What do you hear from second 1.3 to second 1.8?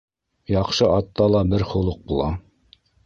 ла бер